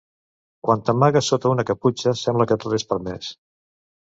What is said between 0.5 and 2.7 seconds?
Quan t'amagues sota una caputxa sembla que